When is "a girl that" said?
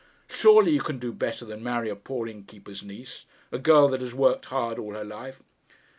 3.51-4.01